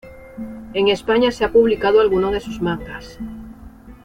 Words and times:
En 0.73 0.87
España 0.87 1.29
se 1.31 1.45
ha 1.45 1.51
publicado 1.51 1.99
algunos 2.01 2.31
de 2.31 2.39
sus 2.39 2.59
mangas. 2.59 3.19